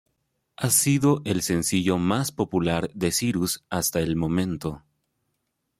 Ha 0.57 0.71
sido 0.71 1.21
el 1.25 1.43
sencillo 1.43 1.99
más 1.99 2.31
popular 2.31 2.89
de 2.95 3.11
Cyrus 3.11 3.63
hasta 3.69 3.99
el 3.99 4.15
momento. 4.15 4.81